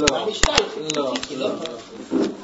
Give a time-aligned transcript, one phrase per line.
[0.00, 0.24] Да.
[0.24, 1.12] Мечтают, Да.
[1.36, 2.39] да?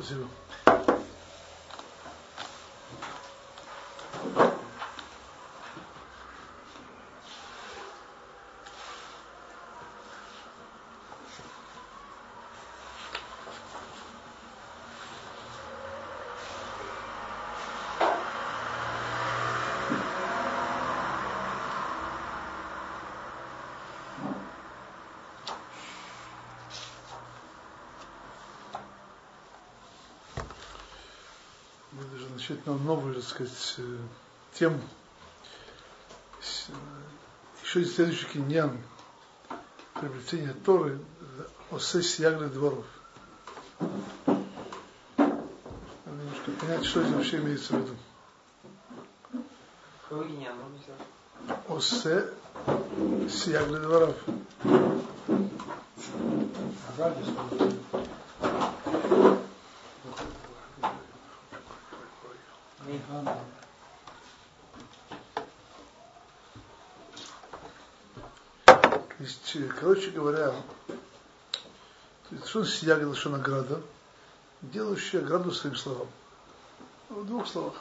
[0.00, 0.24] Спасибо.
[0.24, 0.49] Мы
[32.40, 33.98] начать нам новую, так сказать, э,
[34.54, 34.80] тему.
[36.40, 36.72] Э,
[37.62, 38.78] Еще есть следующий киньян.
[39.92, 40.98] Приобретение Торы
[41.70, 42.86] о сессии Ягли дворов.
[43.78, 44.40] Надо
[46.06, 47.96] немножко понять, что здесь вообще имеется в виду.
[49.28, 49.44] Ну.
[51.68, 52.32] Осе
[53.28, 54.16] Сиягли дворов.
[69.20, 70.52] То есть, э, короче говоря,
[70.86, 70.94] то
[72.30, 73.80] есть, что награда,
[74.60, 76.06] делающая ограду своим словам.
[77.08, 77.74] В двух словах.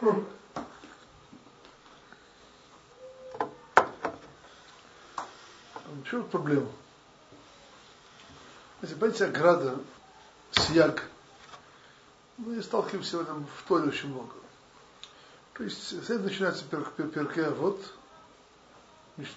[0.00, 0.24] В
[6.10, 6.68] чем проблема?
[8.80, 9.78] Если понимаете, ограда,
[10.50, 11.08] сияг,
[12.38, 14.32] мы сталкиваемся в этом в Торе очень много.
[15.54, 17.80] То есть, с этого начинается пер, пер, перке, вот,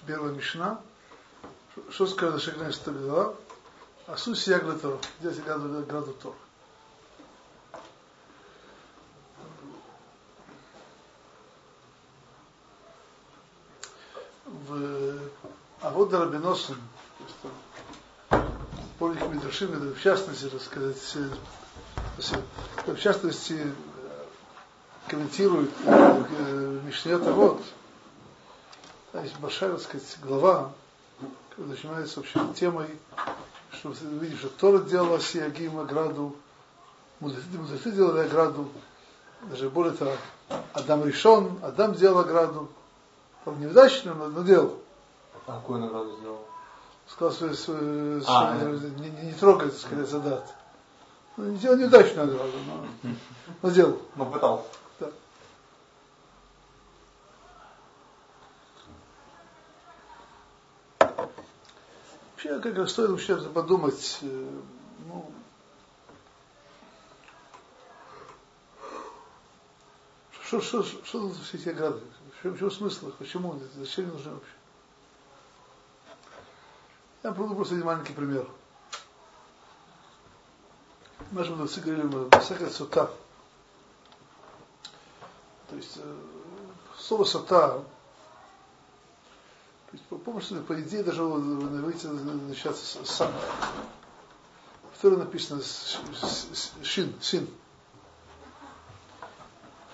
[0.08, 0.80] первая мишна,
[1.90, 3.36] Что- сказано Шагнай Стабила,
[4.08, 6.36] а суть сияг для Тора, здесь ограда Тора.
[14.68, 15.20] в
[15.82, 16.78] Авода Рабиносом,
[19.00, 21.30] полных Мидрашим, это в частности, так сказать, э,
[22.86, 23.74] в частности,
[25.08, 27.62] комментирует э, Мишнет Авод,
[29.14, 30.72] а есть большая, так сказать, глава,
[31.50, 32.88] которая начинается вообще темой,
[33.72, 36.36] что ты видишь, что Тора делала Сиягим ограду,
[37.20, 38.68] мудрецы, делали ограду,
[39.44, 40.12] даже более того,
[40.74, 42.70] Адам решен, Адам делал ограду,
[43.46, 44.80] он неудачно, но, но делал.
[45.48, 46.40] А какую награду сделал?
[47.08, 50.52] Сказал, что, что- что А, не, не, не трогает, скорее, задат.
[51.38, 52.52] Ну, не делал неудачную ограду,
[53.04, 53.10] но,
[53.62, 54.00] но делал.
[54.16, 54.66] Ну, пытался.
[62.36, 64.60] Вообще, как раз стоит вообще подумать, э,
[65.08, 65.32] ну,
[70.44, 72.02] что, что, что, что тут все эти ограды?
[72.44, 73.16] В чем, смысл их?
[73.16, 73.58] Почему?
[73.78, 74.52] Зачем нужны вообще?
[77.24, 78.46] Я приведу просто один маленький пример.
[81.32, 83.10] Наши мудрецы говорили, всякая сута,
[85.70, 86.16] то есть э,
[86.98, 87.84] слово сота,
[90.10, 93.32] помнишь, по идее даже выйти начаться сам.
[94.94, 95.62] В Торе написано
[96.84, 97.48] шин, син.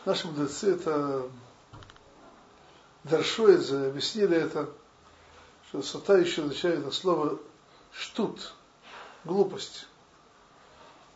[0.06, 1.30] Наши мудрецы это
[3.04, 3.56] Даршой
[3.88, 4.70] объяснили это,
[5.68, 7.40] что сота еще означает от слова
[7.92, 8.54] штут,
[9.24, 9.88] глупость.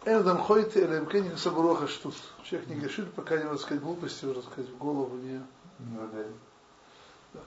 [0.04, 2.16] Эндам хойте или мкенник сабуроха штут.
[2.44, 5.44] Человек не грешит, пока не может сказать глупости, уже сказать в голову не.
[5.80, 6.10] Ну,
[7.34, 7.42] да.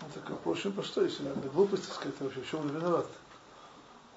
[0.00, 3.06] Ну, так, впрочем, по что, если надо глупости сказать, вообще, в чем он виноват?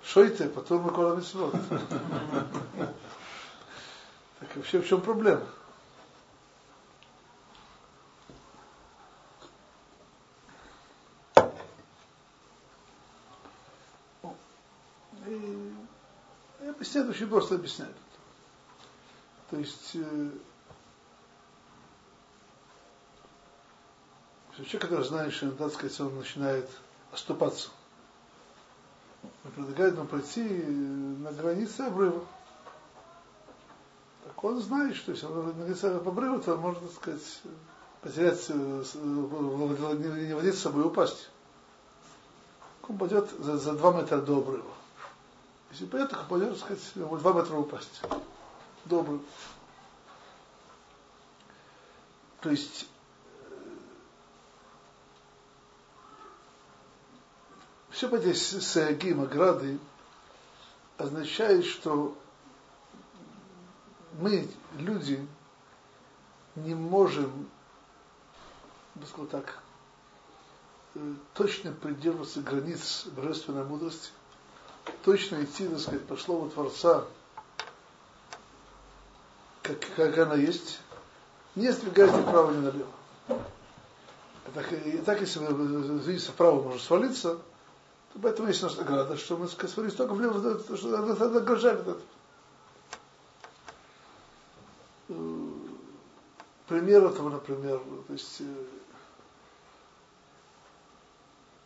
[0.04, 1.56] Шойте, потом мы кола митцвот.
[4.40, 5.46] Так вообще в чем проблема?
[15.26, 15.74] И,
[16.62, 16.70] и
[17.10, 17.96] очень просто объясняют.
[19.50, 19.96] То есть
[24.64, 26.70] человек, который знает, что, так сказать, он начинает
[27.12, 27.70] оступаться.
[29.56, 32.24] предлагает ему пойти на границе обрыва.
[34.24, 37.42] Так он знает, что если он на границе обрыва, то можно, так сказать,
[38.02, 41.30] потерять, не водить с собой упасть.
[42.88, 44.72] Он пойдет за, за 2 метра до обрыва.
[45.72, 48.02] Если пойдет, то пойдет, так сказать, 2 метра упасть.
[48.86, 49.20] До.
[52.42, 52.88] То есть
[57.96, 59.80] все эти сагим, ограды,
[60.98, 62.14] означает, что
[64.20, 65.26] мы, люди,
[66.58, 67.50] не можем,
[69.32, 69.60] так,
[70.96, 74.10] э, точно придерживаться границ божественной мудрости,
[75.06, 77.06] точно идти, так сказать, по слову Творца,
[79.64, 80.80] как, как она есть,
[81.56, 82.92] не сдвигаясь вправо ни налево.
[84.86, 87.40] И так, если вы двинется вправо, может свалиться,
[88.16, 91.98] то поэтому есть наша награда, что мы свалились только влево, что надо ограждать это.
[96.68, 98.66] Пример этого, например, то есть э,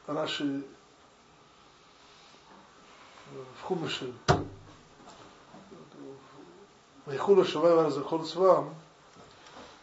[0.07, 0.63] Раши
[3.60, 4.12] в Хумыше,
[7.06, 8.74] Майхула Шавай Захол Свам,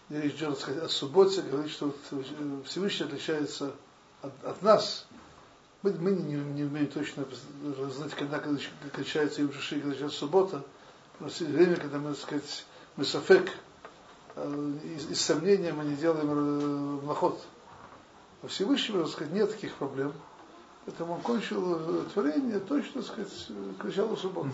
[0.09, 1.95] речь идет сказать, о субботе, говорит, что
[2.65, 3.73] Всевышний отличается
[4.21, 5.07] от, от нас.
[5.87, 7.25] Мы, мы не, не умеем точно
[7.93, 10.65] знать, когда кончается Юм Шиши, когда начинается суббота.
[11.21, 12.67] Но время, когда мы, так сказать,
[12.97, 13.53] мы сафек,
[14.35, 17.41] э, из, сомнения мы не делаем э, махот.
[18.43, 20.13] А Всевышнего, так сказать, нет таких проблем.
[20.87, 23.49] Поэтому он кончил творение точно, так сказать,
[23.79, 24.51] к началу субботы.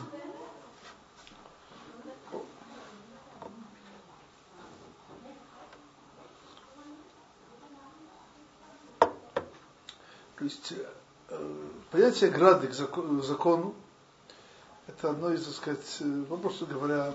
[10.36, 11.01] То есть э,
[11.90, 13.74] понятие грады к закону,
[14.86, 17.14] это одно из, так сказать, э, попросту говоря,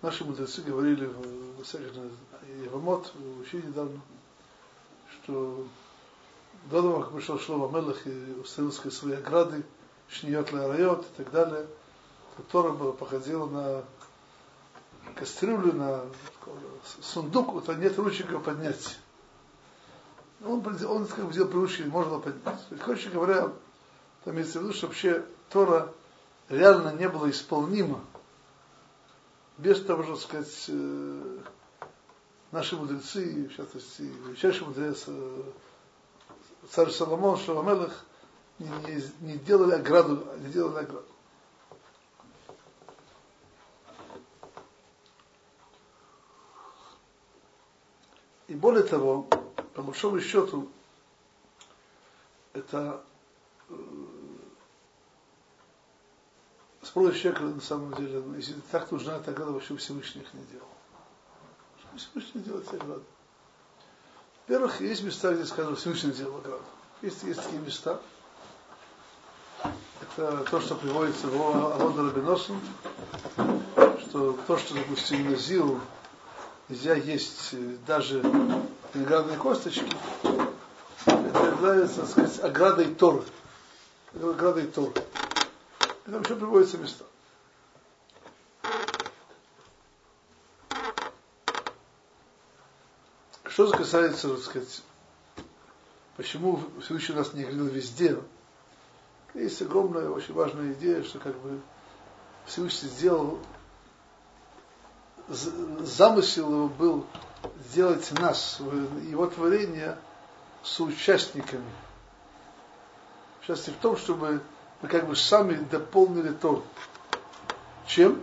[0.00, 1.64] наши мудрецы говорили в
[2.64, 4.00] Евамот, учили недавно,
[5.10, 5.66] что
[6.70, 9.62] до того, как пришел Шлома Мелах и установил свои ограды,
[10.08, 11.66] Шниот Райот и так далее,
[12.36, 13.84] которая была, походила на
[15.14, 16.04] кастрюлю, на
[17.00, 18.98] сундук, вот нет ручек поднять
[20.44, 23.52] он, он как бы сделал привычки, можно есть, короче говоря,
[24.24, 25.92] там имеется в виду, что вообще Тора
[26.48, 28.00] реально не была исполнима
[29.58, 31.38] без того, что сказать, э,
[32.50, 35.42] наши мудрецы, в частности, величайший мудрец, э,
[36.70, 38.04] царь Соломон, Шаламелах,
[38.58, 41.06] не, не, не делали ограду, не делали ограду.
[48.48, 49.26] И более того,
[49.74, 50.68] по большому счету,
[52.52, 53.02] это
[53.68, 53.74] э,
[56.82, 60.44] спросит человека на самом деле, ну, если так нужна эта ограда, вообще Всевышний их не
[60.46, 60.68] делал.
[61.96, 63.02] Всевышний делает эти ограды.
[64.46, 66.64] Во-первых, есть места, где сказано, Всевышний делал ограду.
[67.00, 68.00] Есть, есть такие места.
[70.00, 72.58] Это то, что приводится в Алода Рабиносу,
[74.00, 75.80] что то, что, допустим, Назил
[76.68, 78.22] нельзя есть э, даже
[78.94, 79.90] виноградные косточки,
[81.04, 83.22] это является, так сказать, оградой Торы.
[84.14, 84.92] Оградой Торы.
[86.06, 87.04] Это вообще приводится места.
[93.44, 94.82] Что касается, так сказать,
[96.16, 98.18] почему Всевышний нас не говорил везде,
[99.34, 101.60] есть огромная, очень важная идея, что как бы
[102.46, 103.38] Всевышний сделал
[105.28, 107.06] замысел его был
[107.68, 108.60] сделать нас,
[109.08, 109.96] его творение,
[110.62, 111.64] соучастниками.
[113.46, 114.40] Частности в том, чтобы
[114.80, 116.64] мы как бы сами дополнили то.
[117.86, 118.20] Чем?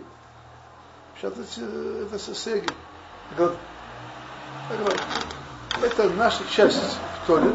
[1.16, 2.68] Сейчас это, это сосеги.
[5.82, 7.54] Это наша часть в Торе.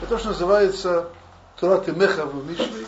[0.00, 1.08] Это то, что называется
[1.58, 2.86] Турат и Меха в Мишле.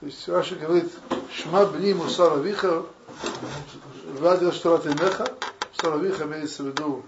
[0.00, 0.92] То есть Раши говорит,
[1.32, 2.82] Шма бни мусара виха,
[4.18, 5.26] Вадил Турат и Меха,
[5.82, 7.04] Шаравиха имеется в виду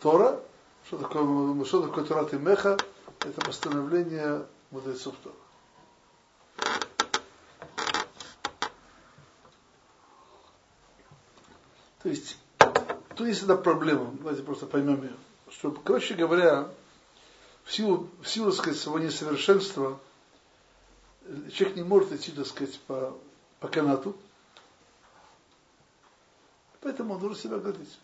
[0.00, 0.40] Тора.
[0.86, 2.78] Что такое, что такое Торат и Меха?
[3.20, 5.34] Это постановление мудрецов Тора.
[12.02, 12.38] То есть,
[13.14, 15.14] тут есть одна проблема, давайте просто поймем ее.
[15.50, 16.70] Что, короче говоря,
[17.64, 20.00] в силу, в силу, сказать, своего несовершенства,
[21.52, 23.14] человек не может идти, так сказать, по,
[23.58, 24.16] по канату,
[26.80, 27.98] Поэтому он должен себя гордить.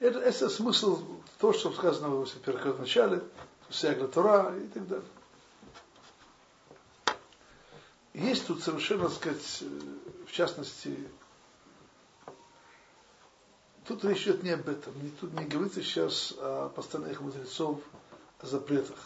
[0.00, 1.02] Это, это смысл
[1.38, 3.22] того, что сказано в начале,
[3.70, 5.04] Сягра Тора и так далее.
[8.14, 9.62] есть тут совершенно, так сказать,
[10.26, 10.96] в частности,
[13.86, 14.92] тут речь идет не об этом.
[15.02, 17.80] Не, тут не говорится сейчас о постановлениях мудрецов,
[18.40, 18.98] о запретах.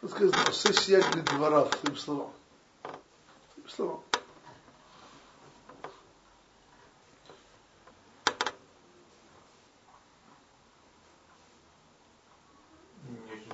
[0.00, 2.32] Тут сказано, сессия двора, своим словам.
[3.54, 4.02] Своим словам.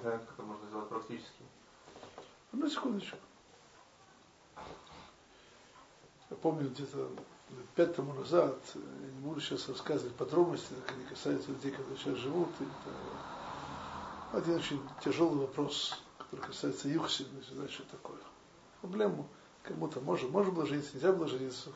[0.03, 1.43] Знаю, как это можно сделать практически.
[2.53, 3.17] Ну, секундочку.
[6.31, 7.11] Я помню где-то
[7.75, 12.17] пять тому назад, я не буду сейчас рассказывать подробности, как они касаются людей, которые сейчас
[12.17, 12.49] живут.
[12.61, 18.19] Это один очень тяжелый вопрос, который касается юхси, значит, знать, что такое.
[18.81, 19.29] Проблему
[19.63, 21.71] кому-то можно, можно было жениться, нельзя было жениться.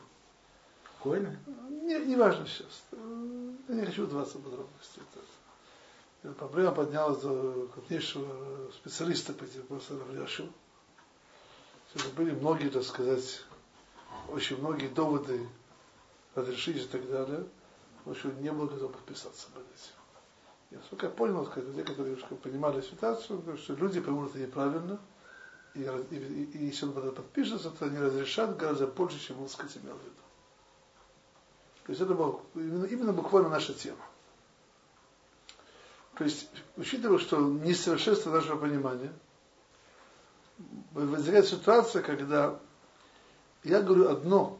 [1.01, 1.39] Коины?
[1.69, 2.83] Не, не важно сейчас.
[2.91, 4.99] Я не хочу вдаваться в подробности.
[4.99, 5.23] Это,
[6.33, 10.49] проблема поднялась до крупнейшего специалиста по этим вопросам Равляшу.
[12.15, 13.43] Были многие, так сказать,
[14.29, 15.47] очень многие доводы
[16.35, 17.47] разрешить и так далее.
[18.05, 19.97] В общем, не был готов подписаться под этим.
[20.69, 24.99] Я сколько понял, сказать, люди, которые понимали ситуацию, что люди поймут это неправильно,
[25.73, 29.77] и, и, и, и если он подпишется, то они разрешат гораздо больше, чем он, сказать,
[29.77, 30.15] имел в виду.
[31.85, 34.03] То есть это было именно, именно буквально наша тема.
[36.17, 39.13] То есть, учитывая, что несовершенство нашего понимания,
[40.93, 42.59] возникает ситуация, когда
[43.63, 44.57] я говорю одно,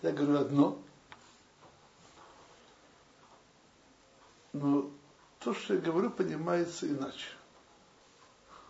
[0.00, 0.78] я говорю одно,
[4.54, 4.90] но
[5.40, 7.28] то, что я говорю, понимается иначе.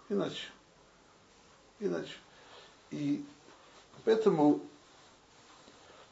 [0.08, 0.48] Иначе.
[1.78, 2.16] Иначе.
[2.90, 3.24] И
[4.04, 4.60] поэтому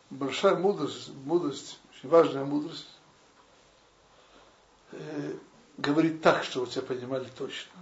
[0.08, 2.86] большая мудрость, мудрость, очень важная мудрость,
[5.78, 7.72] говорить так, чтобы тебя понимали точно.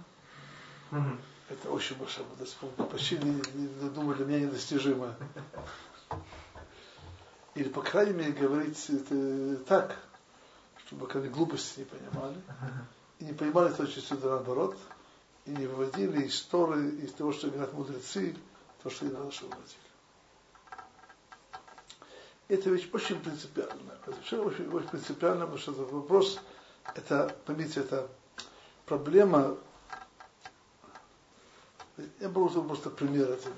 [0.91, 1.17] Mm-hmm.
[1.49, 2.57] Это очень большая мудрость.
[2.91, 5.15] Почти не, не, думаю, для меня недостижимо.
[7.55, 9.97] Или, по крайней мере, говорить это так,
[10.85, 12.41] чтобы как глупости не понимали.
[13.19, 14.77] И не понимали точно сюда наоборот.
[15.45, 18.35] И не выводили из Торы, из того, что говорят мудрецы,
[18.83, 19.87] то, что и надо, чтобы выводили.
[22.49, 23.97] Это вещь очень принципиальная.
[24.05, 26.39] Это очень, очень принципиально, потому что это вопрос
[26.95, 28.07] это, поймите, это
[28.85, 29.57] проблема,
[32.19, 33.49] я просто просто пример это.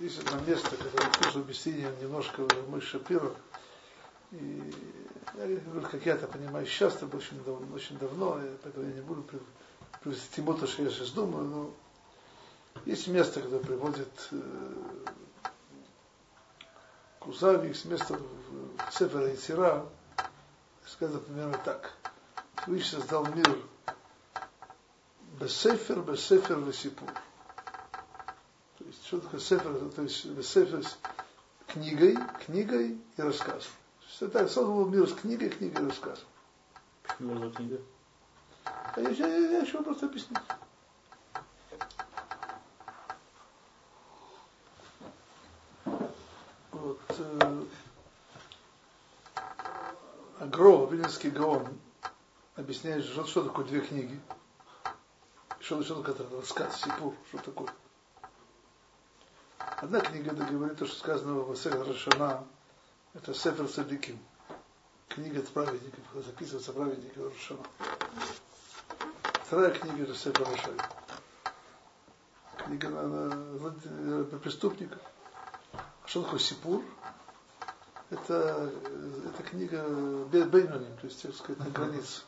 [0.00, 3.34] Есть одно место, которое слушал объяснение немножко мой Шапиров,
[4.32, 4.74] и
[5.36, 8.92] я как я это понимаю сейчас, это было очень давно, очень давно и поэтому я
[8.94, 9.24] не буду
[10.02, 11.74] привести то, что я сейчас думаю, но
[12.84, 14.40] есть место, где приводит э,
[17.18, 19.86] Кузави, есть место в Сефера Исира,
[20.86, 21.94] сказано примерно так.
[22.62, 23.58] Всевышний создал мир
[25.40, 27.08] Бесефер, Бесефер, Весипур.
[28.78, 29.90] То есть, что такое Сефер?
[29.96, 30.98] То есть, Бесефер с
[31.66, 33.72] книгой, книгой и рассказом.
[34.00, 36.26] То есть, так, создал мир с книгой, книгой и рассказом.
[37.02, 37.80] Почему можно книга?
[38.64, 40.38] А я, я, я, я еще просто объяснить.
[46.72, 47.64] Вот, э,
[50.40, 51.68] Агро, Вильнинский Гаон,
[52.60, 54.20] объясняет, что, что такое две книги.
[55.58, 57.68] Что, что такое рассказ, сипур, что такое.
[59.58, 62.46] Одна книга это говорит то, что сказано в Масехат Рашана,
[63.14, 64.18] это Сефер Садиким,
[65.08, 67.66] книга праведников, записывается праведников Рашана.
[69.44, 70.74] Вторая книга это Сефер Рашай.
[72.58, 73.70] Книга на, на,
[74.24, 75.00] на преступников.
[75.72, 76.82] А что такое Сипур?
[78.10, 78.72] Это,
[79.24, 79.84] это книга
[80.26, 82.22] Бейноним, то есть, так сказать, на границе.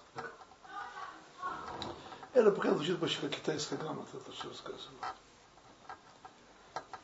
[2.32, 4.98] Это пока звучит почти как китайская грамота, то, что рассказано.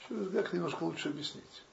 [0.07, 1.65] Через как немножко лучше объяснить.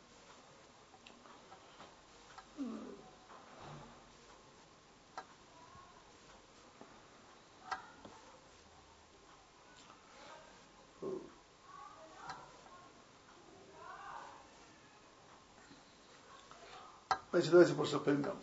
[17.35, 18.37] Значит, давайте просто поймем.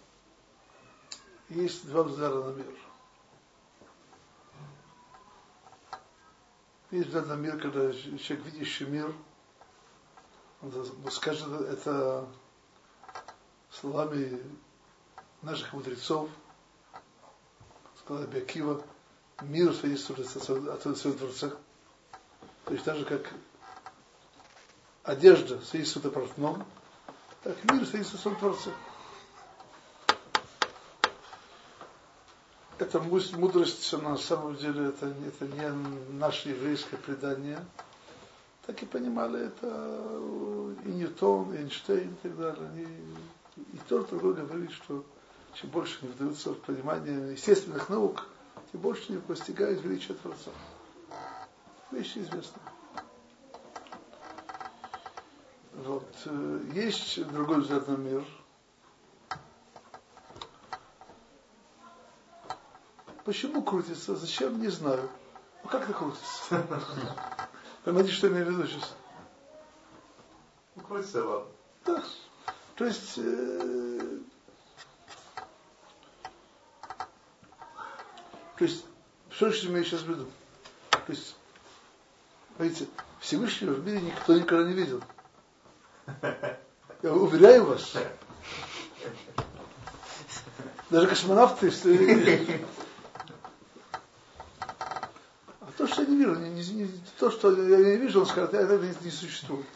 [1.48, 2.66] Есть два взгляда на мир–
[6.90, 9.14] Есть взгляд на мир, когда человек, видящий мир,
[10.60, 12.28] он скажет это
[13.70, 14.42] словами
[15.40, 16.28] наших мудрецов,
[17.98, 18.82] сказал Бекива,
[19.40, 21.56] мир свидетельствует о своем Творце.
[22.66, 23.32] То есть так же, как
[25.02, 26.66] одежда свидетельствует о портном,
[27.42, 28.70] так мир свидетельствует о своем Творце.
[32.82, 35.70] эта мудрость, на самом деле, это, это не
[36.12, 37.64] наше еврейское предание.
[38.66, 39.66] так и понимали это
[40.84, 42.68] и Ньютон, и Эйнштейн и так далее.
[42.72, 42.86] Они,
[43.56, 45.04] и тот, другой говорит, что
[45.54, 48.26] чем больше они вдаются в понимание естественных наук,
[48.70, 50.50] тем больше они постигают величие Творца.
[51.90, 52.60] Вещи известны.
[55.84, 56.06] Вот.
[56.26, 58.24] Э, есть другой взгляд на мир.
[63.24, 64.14] Почему крутится?
[64.14, 64.60] Зачем?
[64.60, 65.08] Не знаю.
[65.64, 66.64] Ну как это крутится?
[67.84, 68.94] Понимаете, что я имею в виду сейчас?
[70.76, 71.48] Ну, крутится, ладно.
[71.84, 72.04] Да.
[72.76, 74.18] То есть э,
[78.62, 78.84] То есть,
[79.30, 80.26] что я сейчас в виду?
[80.90, 81.34] То есть,
[82.60, 82.86] видите,
[83.18, 85.02] Всевышнего в мире никто никогда не видел.
[87.02, 87.94] Я уверяю вас.
[90.90, 91.72] Даже космонавты.
[95.60, 98.54] А то, что я не вижу, не, не, то, что я не вижу, он скажет,
[98.54, 99.66] это не, не существует.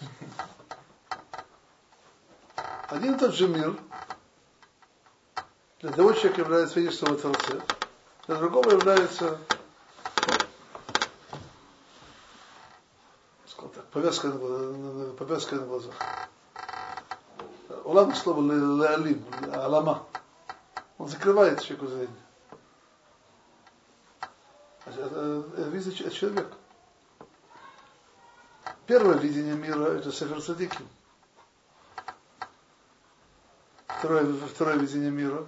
[2.88, 3.76] Один и тот же мир
[5.80, 7.60] для того человека является свидетельством о Творце,
[8.26, 9.38] для другого является
[13.96, 15.94] повязка, на, повязка на глазах.
[17.84, 20.04] Улам слово леалим, алама.
[20.98, 22.08] Он закрывает человеку зрение.
[24.86, 26.52] Это, человек.
[28.86, 30.86] Первое видение мира это Сефер Садиким.
[33.88, 35.44] Второе, второе видение мира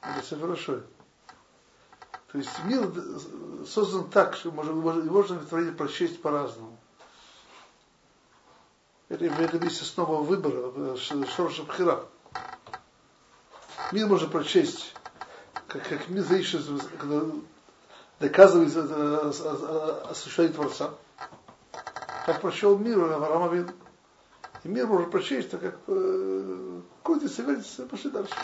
[0.00, 0.82] это Сефер Шой.
[2.30, 2.92] То есть мир
[3.66, 6.78] создан так, что можно, можно творение прочесть по-разному.
[9.14, 12.04] Это, это есть основа выбора, Шорша Бхира.
[13.92, 14.92] Мир можно прочесть,
[15.68, 16.62] как, как зависит,
[16.98, 17.20] когда
[18.18, 18.76] доказывает
[20.10, 20.94] осуществление Творца.
[22.26, 23.70] Как прочел мир Авраам Авин.
[24.64, 28.34] И мир можно прочесть, так как э, крутится, вертится, пошли дальше.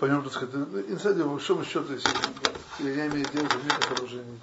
[0.00, 0.54] Теперь поймем, так сказать,
[0.88, 4.40] инсайдер, по большому счету, если я имею дело с людьми, которые уже не,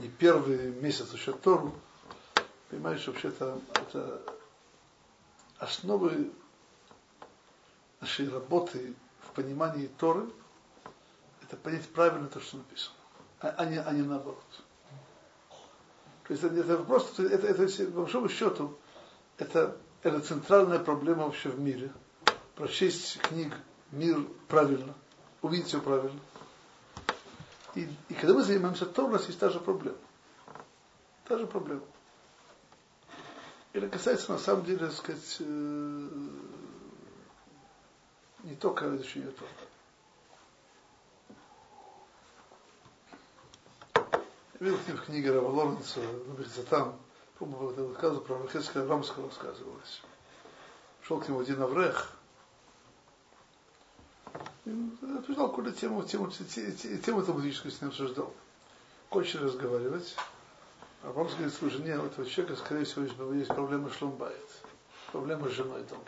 [0.00, 1.74] не первый месяц учат Тору,
[2.70, 4.22] понимаешь, вообще это, это
[5.58, 6.32] основы
[8.00, 10.24] нашей работы в понимании Торы,
[11.42, 12.96] это понять правильно то, что написано,
[13.40, 14.42] а, а, не, а не наоборот.
[16.26, 18.78] То есть это, это просто, это, это, это, по большому счету,
[19.36, 21.92] это, это центральная проблема вообще в мире.
[22.54, 23.52] Прочесть книг
[23.92, 24.94] мир правильно,
[25.42, 26.18] увидеть все правильно.
[27.74, 29.96] И, и когда мы занимаемся то, у нас есть та же проблема.
[31.24, 31.82] Та же проблема.
[33.72, 36.08] Это касается, на самом деле, так сказать, э,
[38.42, 39.50] не только изучения Тора.
[44.60, 46.98] Я видел в книге Рава Лоренца, говорится там,
[47.38, 50.02] по-моему, это рассказывал про Рахельского Рамского рассказывалось.
[51.00, 52.12] Шел к нему один Аврех,
[54.64, 58.32] обсуждал какую-то тему, тему, тему талмудическую с ним обсуждал.
[59.08, 60.14] Кончили разговаривать.
[61.02, 64.48] А Рамс говорит, слушай, нет, у этого человека, скорее всего, есть проблемы шломбайт.
[65.10, 66.02] Проблемы с женой дома.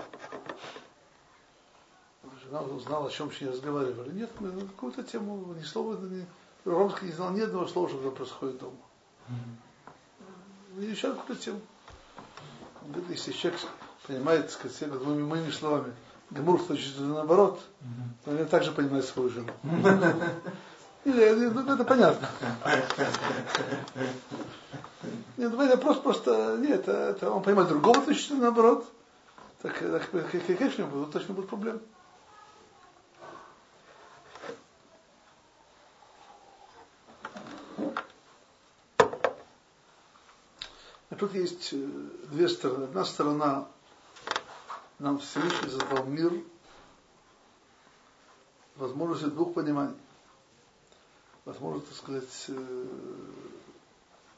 [2.44, 4.12] Жена узнала, о чем с ней разговаривали.
[4.12, 6.26] Нет, мы какую-то тему, ни слова, ни,
[6.64, 8.76] Ромский не знал ни одного слова, что происходит дома.
[9.28, 10.86] Mm-hmm.
[10.86, 11.60] Изучали какую-то тему.
[12.82, 13.60] Он говорит, если человек
[14.06, 15.92] понимает, так сказать, двумя моими словами,
[16.34, 17.60] Гамур, значит, наоборот,
[18.26, 19.52] но я также понимает свою жену.
[21.04, 22.28] Или, ну, это понятно.
[25.36, 28.84] Нет, ну, это просто, просто, нет, это, он понимает другого точно наоборот.
[29.62, 30.10] Так, так
[30.58, 31.80] конечно, будут, точно будут проблемы.
[41.10, 42.84] А тут есть э, две стороны.
[42.84, 43.68] Одна сторона
[45.04, 46.32] нам Всевышний задал мир
[48.76, 49.98] возможности двух пониманий.
[51.44, 52.50] Возможность, так сказать,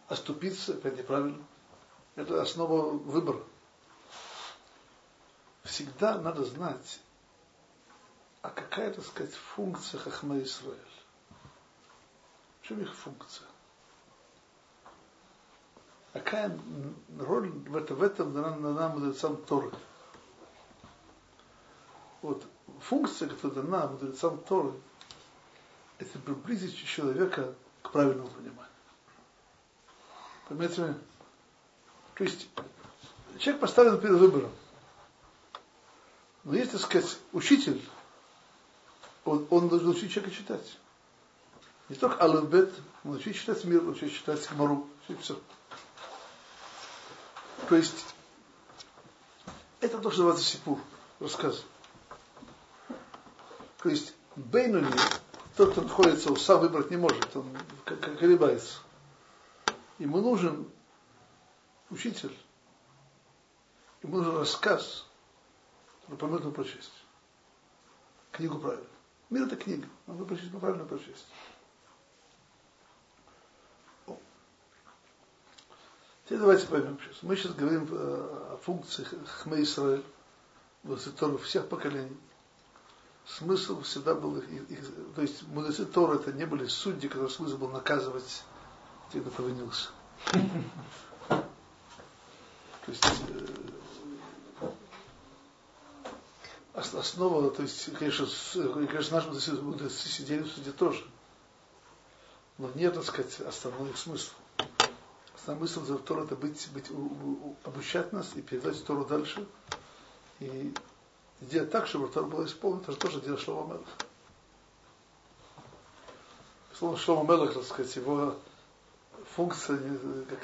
[0.08, 1.38] оступиться, опять неправильно.
[2.16, 3.38] Это основа выбора.
[5.62, 7.00] Всегда надо знать,
[8.42, 10.76] а какая, так сказать, функция Хахма Исраэль.
[12.60, 13.46] В чем их функция?
[16.12, 16.58] Какая
[17.20, 19.70] роль в этом, в этом дана нам мудрецам Торы?
[22.22, 22.44] Вот
[22.80, 24.72] функция, которая дана мудрецам Торы,
[25.98, 28.72] это приблизить человека к правильному пониманию.
[30.48, 30.94] Понимаете меня?
[32.14, 32.48] То есть
[33.38, 34.50] человек поставлен перед выбором.
[36.44, 37.82] Но есть, так сказать, учитель,
[39.24, 40.78] он, он должен учить человека читать.
[41.88, 42.72] Не только алфабет,
[43.04, 45.40] он учить читать мир, учить читать Гмару, учить все.
[47.68, 48.04] То есть,
[49.80, 50.78] это то, что называется сипур,
[51.20, 51.64] рассказ.
[53.86, 54.90] То есть, Бейнуни,
[55.56, 58.80] тот, кто находится, сам выбрать не может, он колебается.
[60.00, 60.68] Ему нужен
[61.90, 62.36] учитель,
[64.02, 65.06] ему нужен рассказ,
[66.00, 67.04] который поможет ему прочесть.
[68.32, 68.88] Книгу правильно.
[69.30, 71.28] Мир это книга, надо прочесть, правильно прочесть.
[76.24, 77.22] Теперь давайте поймем сейчас.
[77.22, 80.02] Мы сейчас говорим о функциях Хме Исраэль,
[80.82, 82.16] в всех поколений.
[83.28, 84.84] Смысл всегда был их, их,
[85.14, 88.44] то есть мудрецы Тора это не были судьи, которые смысл был наказывать
[89.12, 89.88] тех, кто провинился.
[92.86, 94.68] То есть э,
[96.74, 98.26] основа, то есть, конечно,
[98.86, 101.04] конечно, наши мудрецы сидели в суде тоже.
[102.58, 104.30] Но нет, так сказать, основной их смысл.
[105.34, 106.86] Основной смысл Тора это быть, быть,
[107.64, 109.46] обучать нас и передать Тору дальше.
[110.38, 110.72] И
[111.40, 113.88] сделать так, чтобы Тора была исполнена, это же тоже дело Шлома Мелах.
[116.74, 118.36] Слово Шлома Мелах, так сказать, его
[119.34, 119.78] функция,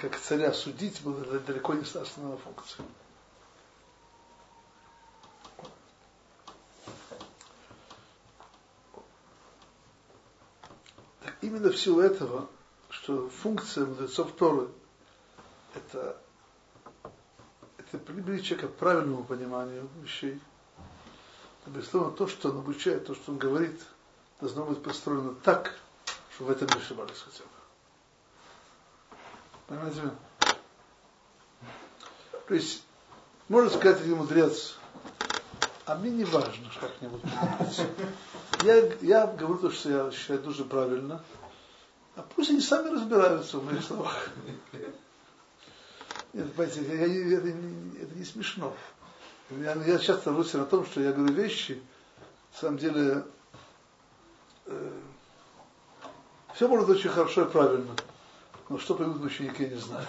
[0.00, 2.84] как царя судить, была далеко не основная функция.
[11.22, 12.48] Так именно в силу этого,
[12.90, 14.68] что функция мудрецов Торы
[15.74, 16.20] это,
[17.78, 20.40] это приблизить человека к правильному пониманию вещей–
[21.66, 23.80] безусловно, то, что он обучает, то, что он говорит,
[24.40, 25.74] должно быть построено так,
[26.34, 27.50] чтобы в этом не ошибались хотя бы.
[29.66, 30.10] Понимаете?
[32.48, 32.82] То есть,
[33.48, 34.76] можно сказать один мудрец,
[35.86, 37.22] а мне не важно, как-нибудь
[38.62, 41.22] я, я говорю то, что я считаю дуже правильно,
[42.16, 44.28] а пусть они сами разбираются в моих словах.
[46.32, 48.74] Нет, понимаете, я, это, это не смешно.
[49.60, 51.82] Я, я часто ловлюсь на том, что я говорю вещи,
[52.52, 53.24] на самом деле,
[54.66, 55.00] э,
[56.54, 57.94] все может очень хорошо и правильно,
[58.68, 60.06] но что поймут ученики, я не знаю.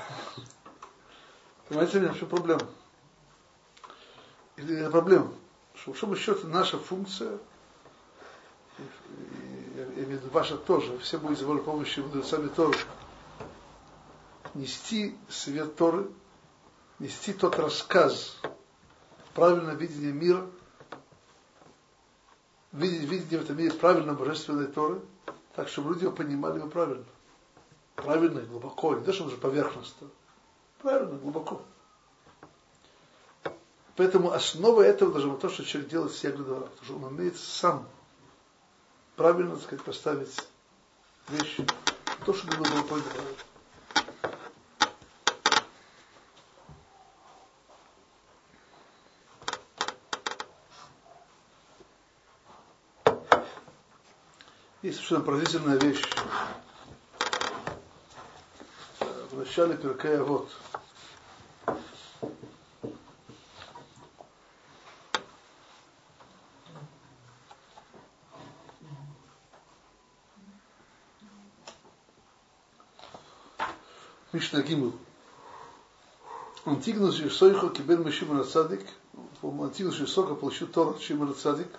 [1.68, 2.62] Понимаете меня, что проблема?
[4.56, 5.34] Или проблема,
[5.76, 7.38] что в большом счете наша функция,
[9.76, 12.80] я имею в виду ваша тоже, все будете волей помощи мудрецами тоже,
[14.54, 16.08] нести свет Торы,
[17.00, 18.38] нести тот рассказ,
[19.34, 20.46] правильное видение мира,
[22.72, 25.02] видение, видение в этом мире правильно божественной Торы,
[25.56, 27.06] так, чтобы люди его понимали его правильно.
[27.96, 30.08] Правильно и глубоко, не то, что уже поверхностно.
[30.82, 31.62] Правильно, глубоко.
[33.96, 37.38] Поэтому основа этого должно быть то, что человек делает все двора, потому что он умеет
[37.38, 37.88] сам
[39.16, 40.36] правильно, так сказать, поставить
[41.30, 41.66] вещи,
[42.26, 43.10] то, что было понято.
[54.84, 56.04] Есть совершенно поразительная вещь.
[59.00, 60.50] В начале Перкея вот.
[74.34, 74.92] Мишна Гимл.
[76.66, 78.86] Антигнус Исойхо кибен Мишимон Цадик.
[79.42, 81.70] Антигнус Исойхо получил Тора Шимон Цадик.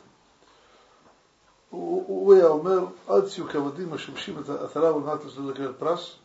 [2.23, 6.15] הוא היה אומר, אל תהיו כעבדים המשמשים את עטרה ולמעט לקבל פרס,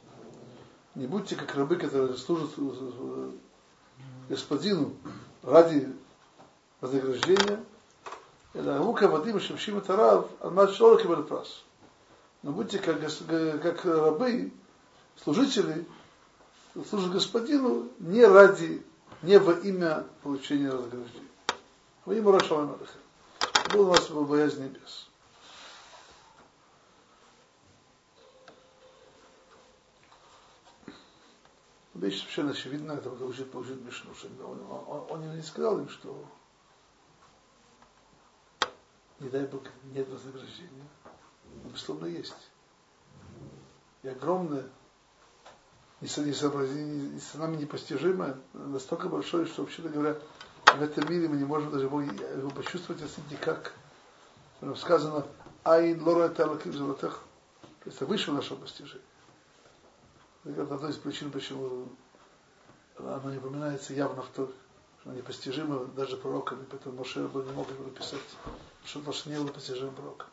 [0.96, 2.52] не будьте как рабы, которые служат
[4.28, 4.94] господину
[5.42, 5.92] ради
[6.80, 7.64] вознаграждения,
[8.54, 11.64] или лука воды машевшим это рав, а наш шорок и прас.
[12.42, 14.52] Но будьте как, как рабы,
[15.22, 15.84] служители,
[16.88, 18.84] служат господину не ради,
[19.22, 21.28] не во имя получения вознаграждения.
[22.04, 22.78] Во имя Рашава
[23.72, 25.07] Был у нас боязнь небес.
[31.99, 34.11] Вещь совершенно очевидная, это получит, получит Мишну.
[34.43, 36.25] Он, он, он не сказал им, что
[39.19, 40.87] не дай Бог, нет вознаграждения.
[41.63, 42.51] Но, безусловно, есть.
[44.03, 44.65] И огромное,
[46.01, 50.17] несообразимое, нами непостижимое, настолько большое, что, вообще говоря,
[50.65, 53.73] в этом мире мы не можем даже его, его почувствовать, если никак.
[54.77, 55.25] Сказано,
[55.63, 57.23] айн лора это золотых.
[57.61, 59.03] То есть это выше нашего постижения.
[60.45, 61.89] Это одна из причин, почему
[62.97, 64.51] оно не упоминается явно в Торе,
[65.01, 68.21] что непостижимо даже пророками, поэтому Моше бы не мог его написать,
[68.85, 70.27] что Моше не было постижимым пророком.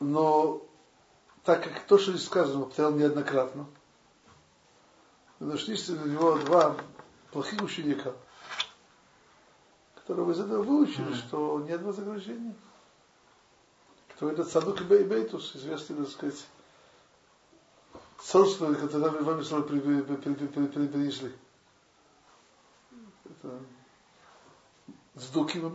[0.00, 0.62] Но
[1.44, 3.66] так как то, что здесь сказано, повторял неоднократно,
[5.40, 6.76] нашлись у него два
[7.32, 8.12] плохих ученика,
[9.94, 11.16] которые из этого выучили, mm.
[11.16, 12.54] что нет вознаграждения.
[14.18, 16.44] Кто это Цадук и Бейтус, известный, так сказать,
[18.20, 21.32] царство, которое вам Исраиль принесли.
[23.24, 23.60] Это
[25.14, 25.70] Сдуким и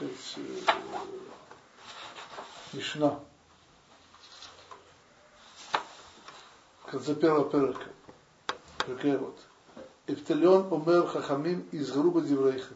[0.00, 0.40] сказать, э,
[2.72, 3.20] Мишна.
[6.86, 7.86] Как за первого перка.
[8.78, 9.38] Какая вот.
[10.06, 12.74] Эпталион умер хахамим из груба диврейха.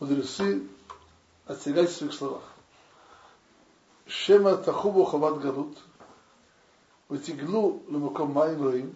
[0.00, 0.66] Мудрецы
[1.46, 2.44] отсягать в своих словах.
[4.06, 5.78] Шема тахубу хават галут.
[7.10, 8.92] ותגלו למקום מים רעים,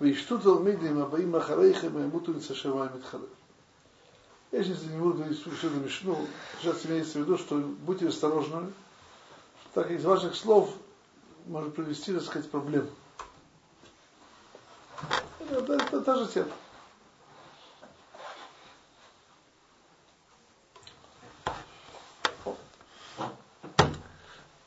[0.00, 3.20] וישתו תלמידים הבאים אחריכם וימותו נצא שמיים מתחלל.
[4.51, 6.27] Я сейчас не буду говорить это Мишну,
[6.59, 8.71] сейчас имеется в виду, что будьте осторожны,
[9.73, 10.73] так из ваших слов
[11.45, 12.89] может привести, так сказать, проблем.
[15.39, 16.51] Это, это, это та же тема.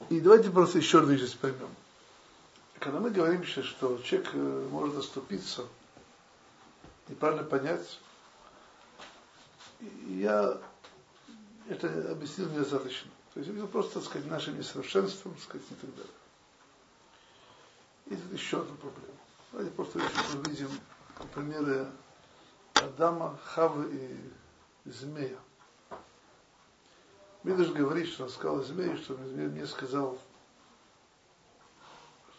[0.08, 1.68] И давайте просто еще одну вещь поймем
[2.84, 5.64] когда мы говорим, что человек э, может оступиться,
[7.08, 7.98] неправильно понять,
[10.08, 10.60] я
[11.68, 13.10] это объяснил недостаточно.
[13.32, 16.12] То есть это просто, так сказать, нашим несовершенством, так сказать, и так далее.
[18.06, 19.18] И тут еще одна проблема.
[19.50, 20.00] Давайте просто
[20.34, 20.70] увидим
[21.32, 21.86] примеры
[22.74, 24.20] Адама, Хавы
[24.84, 25.38] и змея.
[27.42, 30.18] Мидыш говорит, что он сказал змею, что змея мне сказал,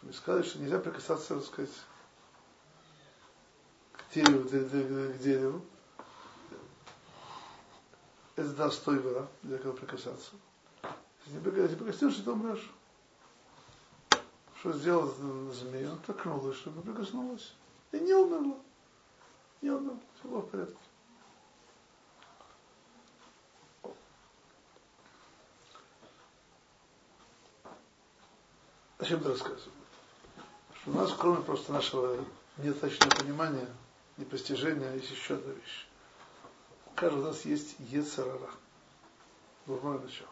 [0.02, 1.72] мы сказали, что нельзя прикасаться, так сказать,
[3.94, 5.66] к дереву, к дереву.
[8.36, 10.32] Это даст той вора, для кого прикасаться.
[11.26, 12.70] Если не прикоснешься, то умрешь.
[14.60, 15.08] Что сделал
[15.54, 15.92] змея?
[15.92, 17.54] Он толкнул, чтобы прикоснулась.
[17.92, 18.58] И не умерла.
[19.62, 19.98] Не умерла.
[20.20, 20.76] Все было в порядке.
[28.98, 29.70] О чем ты рассказываешь?
[30.88, 32.24] У нас, кроме просто нашего
[32.58, 33.68] недостаточного понимания,
[34.18, 35.88] непостижения, есть еще одна вещь.
[36.96, 38.50] У каждого из нас есть Ецарара,
[39.66, 40.30] дурное начало,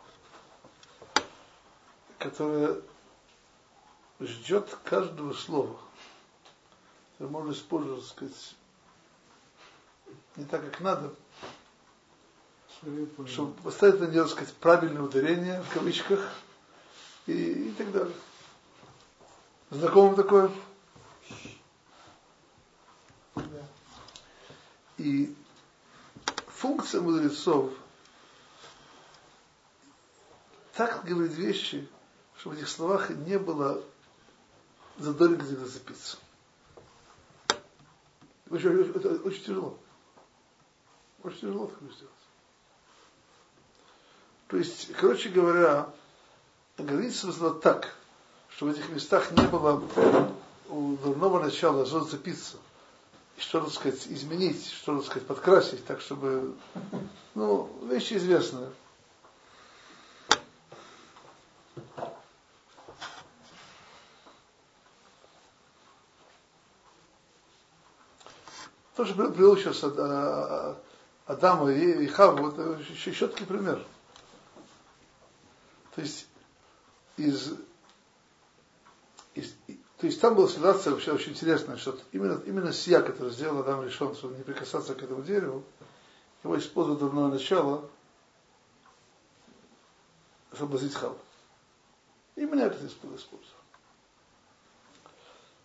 [2.17, 2.79] которое
[4.21, 5.77] ждет каждого слова.
[7.19, 8.55] Это можно использовать, сказать,
[10.37, 11.13] не так, как надо,
[13.25, 16.31] чтобы поставить на нее, сказать, правильное ударение, в кавычках,
[17.25, 18.15] и, и так далее.
[19.69, 20.49] Знакомо такое?
[24.97, 25.35] И
[26.63, 27.73] функция мудрецов
[30.73, 31.85] так говорить вещи,
[32.37, 33.83] чтобы в этих словах не было
[34.97, 36.17] задоринка где зацепиться.
[38.49, 39.77] Очень, это очень тяжело.
[41.21, 42.13] Очень тяжело такое сделать.
[44.47, 45.89] То есть, короче говоря,
[46.77, 47.93] говорится было так–
[48.55, 49.83] что в этих местах не было
[50.69, 52.57] у дурного начала зацепиться,
[53.37, 56.55] что, так сказать, изменить, что, так сказать, подкрасить, так чтобы,
[57.35, 58.71] ну, вещи известные.
[68.95, 69.83] Тоже привел сейчас
[71.25, 73.83] Адама и Хаву, это еще четкий пример.
[75.95, 76.27] То есть
[77.17, 77.53] из
[80.03, 83.85] то есть там была ситуация вообще очень интересная, что именно, именно сия, который сделал Адам
[83.85, 85.63] решен, чтобы не прикасаться к этому дереву,
[86.43, 87.89] его использует дурное начало,
[90.51, 91.17] чтобы хаву.
[92.35, 93.39] Именно это использовал.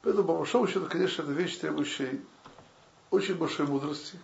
[0.02, 2.20] Поэтому, по большому счету, конечно, это вещь, требующая
[3.10, 4.20] очень большой мудрости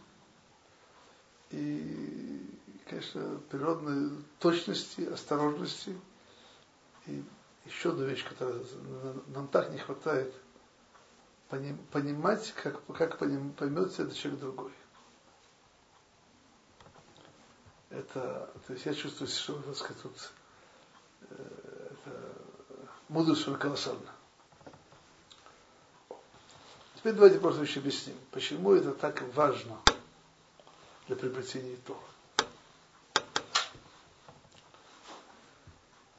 [1.50, 2.56] и,
[2.88, 5.98] конечно, природной точности, осторожности
[7.06, 7.24] и
[7.64, 8.62] еще одну вещь, которая
[9.28, 10.34] нам так не хватает,
[11.48, 14.72] понимать, как, как поймет этот человек другой.
[17.94, 20.32] это, то есть я чувствую, что, так сказать, тут
[21.30, 22.32] э, это
[23.08, 24.10] мудрость колоссальна.
[26.96, 29.78] Теперь давайте просто еще объясним, почему это так важно
[31.06, 32.00] для приобретения Тора.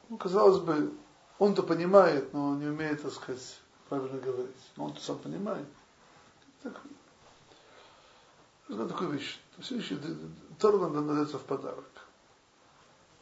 [0.08, 0.92] Ну, казалось бы,
[1.38, 4.56] он-то понимает, но не умеет, так сказать, правильно говорить.
[4.76, 5.66] Но он-то сам понимает.
[6.62, 6.80] Так,
[8.68, 9.40] это такая вещь.
[9.62, 9.98] Следующий,
[10.58, 11.84] Тора нам дается в подарок.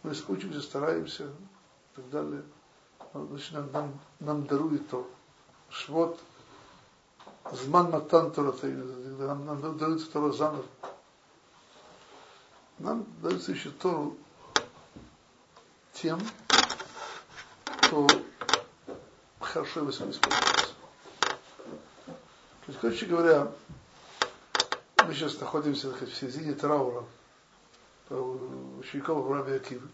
[0.03, 2.43] Мы учимся, стараемся и так далее.
[3.13, 5.09] Значит, нам, нам, нам дарует то.
[5.71, 6.19] Швот–
[7.53, 8.85] Зман Матан Торатейна,
[9.19, 10.65] нам, нам дается Тора заново.
[12.79, 14.17] Нам дается еще Тору
[15.93, 16.21] тем,
[17.95, 18.09] кто
[19.39, 20.23] хорошо его используется.
[22.07, 23.53] То есть, короче говоря,
[25.07, 27.05] мы сейчас находимся так в середине траура
[28.81, 29.89] учеников Раби Акивы.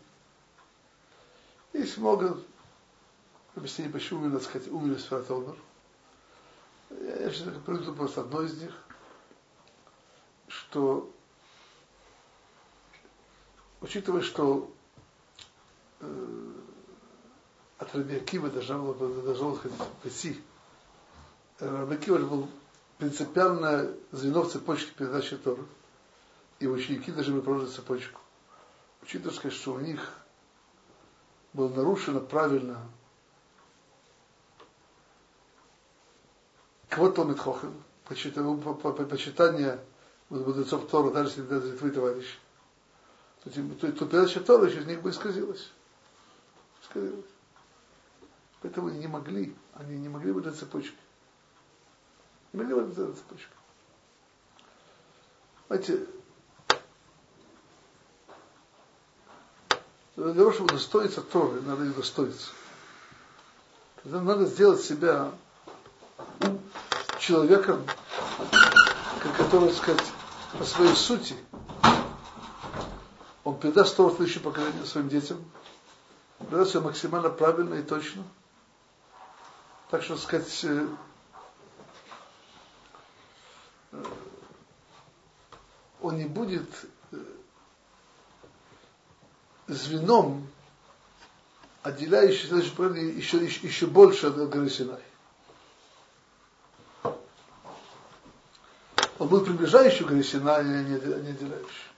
[1.75, 2.41] Есть много
[3.55, 5.57] объяснений, почему именно, так сказать, умер Сферат Омер.
[6.91, 8.73] Я сейчас приведу просто одно из них,
[10.49, 11.13] что
[13.83, 14.73] учитывая, что
[16.01, 16.53] э,
[17.81, 19.59] от Раби Акива должна была, должна была
[20.03, 20.41] прийти,
[21.59, 22.49] Раби Акива был
[22.99, 25.65] принципиальное звено в цепочке передачи Торы,
[26.59, 28.21] и ученики должны были продолжить цепочку.
[29.03, 30.13] Учитывая, что у них
[31.55, 32.87] было нарушено правильно
[36.91, 39.83] Квот Томит Хохем, почитание
[40.29, 42.39] мудрецов Тора, даже если это твой товарищ,
[43.43, 45.71] то, то, то передача Тора через них бы исказилась.
[46.83, 47.30] исказилась.
[48.63, 50.97] Поэтому не могли, они не могли быть на цепочке.
[52.53, 53.49] Не могли быть на цепочке.
[55.69, 56.07] Знаете,
[60.17, 62.51] для того, чтобы достоиться Торы, надо их достоиться.
[64.05, 65.33] Надо сделать себя
[67.19, 67.87] человеком,
[69.37, 70.03] который, сказать,
[70.59, 71.37] по своей сути,
[73.45, 75.43] он передаст Тору следующее поколение своим детям,
[76.39, 78.25] передаст ее максимально правильно и точно.
[79.91, 80.87] Так что, сказать, э,
[83.91, 84.05] э,
[86.01, 86.69] он не будет
[87.11, 87.17] э,
[89.67, 90.47] звеном,
[91.83, 95.03] отделяющим следующее поколение еще, еще, еще больше от горы Синай.
[99.19, 101.91] Он был приближающий к Сина, а не, не отделяющий.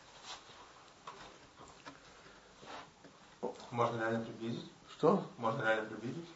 [3.70, 4.70] Можно реально приблизить?
[4.96, 5.26] Что?
[5.36, 6.28] Можно реально приблизить?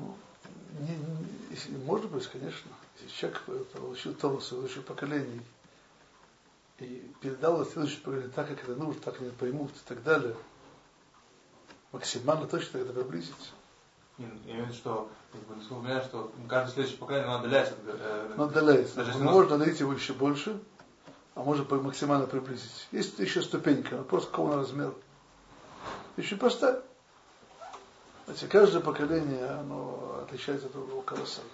[0.00, 0.16] Ну,
[0.80, 2.70] не, не, может быть, конечно.
[3.00, 5.40] Если человек получил Тору следующих поколений
[6.78, 10.34] и передал это следующее поколение так, как это нужно, так они поймут и так далее,
[11.92, 13.50] максимально точно тогда приблизиться.
[14.18, 17.74] Я имею в виду, что, как бы, насколько что каждое следующее поколение оно отдаляется.
[17.86, 18.96] Э, оно отдаляется.
[18.96, 20.60] Даже если можно найти его еще больше,
[21.34, 22.88] а можно максимально приблизить.
[22.92, 24.92] Есть еще ступенька, просто какого размера.
[26.16, 26.84] Еще просто.
[28.30, 31.50] Знаете, каждое поколение, оно отличается от другого колоссально.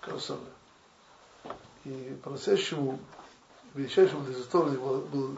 [0.00, 0.46] колоссально.
[1.84, 2.98] И по-настоящему
[3.74, 5.36] величайшим мудрецом был, был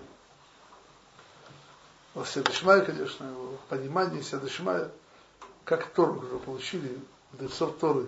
[2.14, 4.92] во Седышмае, конечно, его понимание Седышмая–
[5.66, 7.00] как Тору, которую получили
[7.32, 8.06] мудрецов Торы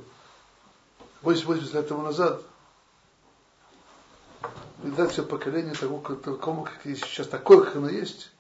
[1.23, 2.41] 80 лет тому назад,
[4.81, 8.31] передать все поколение того, такому, как есть сейчас, такое, как оно есть,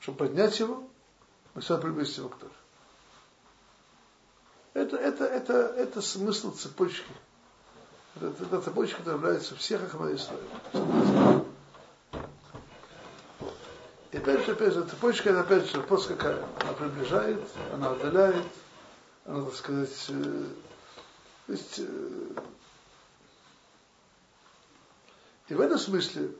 [0.00, 0.86] чтобы поднять его,
[1.54, 2.52] мы все приблизить его к Торе.
[4.74, 7.06] Это, это, это, это смысл цепочки.
[8.16, 11.44] Это, это цепочка, которая является всех Ахмад Исраиля.
[14.10, 16.44] И же, опять же, цепочка, это опять же вопрос какая.
[16.60, 17.40] Она приближает,
[17.72, 18.44] она отдаляет,
[19.24, 20.44] она, так сказать, э,
[21.46, 22.34] то есть, э,
[25.48, 26.30] и в этом смысле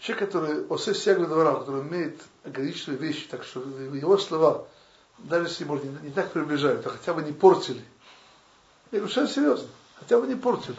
[0.00, 4.66] человек, который осе сягу двора, который умеет ограниченные вещи, так что его слова,
[5.24, 7.84] даже если, может, не, не так приближают, а хотя бы не портили.
[8.90, 9.68] Я говорю, совершенно серьезно,
[9.98, 10.76] хотя бы не портили.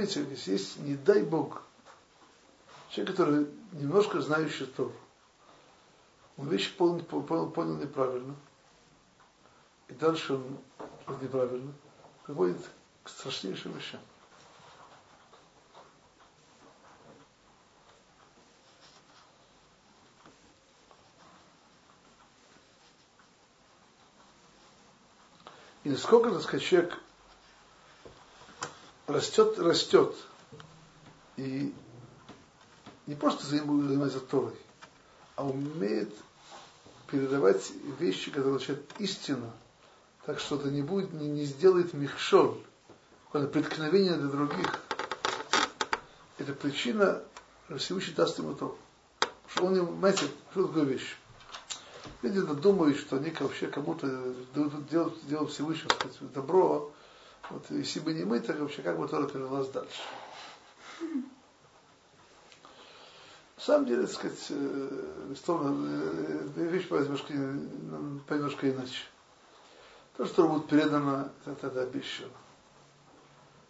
[0.00, 1.62] Помните, если есть, не дай Бог,
[2.88, 4.92] человек, который немножко знающий Тору,
[6.40, 8.34] он вещи понял, понял, понял неправильно.
[9.88, 10.58] И дальше он
[11.20, 11.70] неправильно
[12.24, 12.56] приводит
[13.04, 14.00] к страшнейшим вещам.
[25.84, 26.98] И насколько, так сказать, человек
[29.06, 30.16] растет, растет.
[31.36, 31.74] И
[33.06, 34.54] не просто занимается Торой,
[35.36, 36.14] а умеет
[37.10, 39.50] передавать вещи, которые означают истину,
[40.26, 42.56] так что это не будет, не, не сделает михшоль,
[43.32, 44.80] преткновение для других.
[46.38, 47.22] Это причина,
[47.78, 48.76] Всевышний даст ему то.
[49.48, 51.16] Что он, знаете, что такое вещь?
[52.22, 56.92] Люди думают, что они вообще кому-то делают, делают Всевышний сказать, добро.
[57.50, 60.00] Вот, если бы не мы, так вообще как бы Тора передалась дальше.
[63.60, 64.88] На самом деле, так сказать, э,
[65.28, 69.04] э, вещь немножко, немножко иначе.
[70.16, 72.30] То, что будет передано, это, это обещано.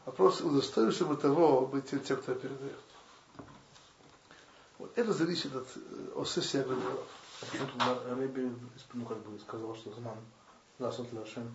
[0.06, 2.78] Вопрос, удостоишься мы того быть тем, кто передает.
[4.78, 7.08] Вот это зависит от э, осессии Агадоров.
[7.42, 8.52] А почему тут Рэби
[8.94, 10.18] ну, как бы сказал, что Зман
[10.78, 11.52] Ласот Лашем?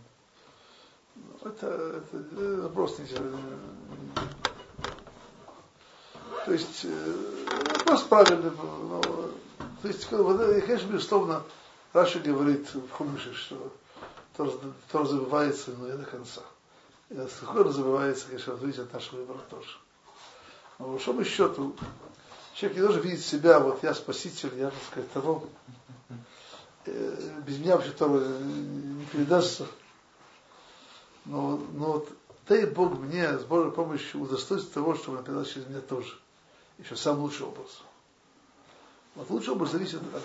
[1.15, 3.05] Ну, это, это, вопрос не
[6.45, 6.85] То есть,
[7.79, 8.51] вопрос правильный.
[8.51, 11.43] Но, то есть, конечно, безусловно,
[11.91, 13.73] Раша говорит в Хумише, что
[14.37, 16.41] Тор забывается, но не до конца.
[17.09, 19.69] И Сахор забывается, конечно, зависит от нашего выбора тоже.
[20.77, 21.75] Но по большому счету,
[22.53, 25.45] человек не должен видеть себя, вот я спаситель, я, так сказать, того.
[26.85, 29.65] Э, без меня вообще Тор не передастся.
[31.25, 32.09] Но, но вот
[32.47, 36.15] дай Бог мне с Божьей помощью удостоить того, чтобы он передал через меня тоже.
[36.77, 37.81] Еще сам лучший образ.
[39.15, 40.15] Вот лучший образ зависит от,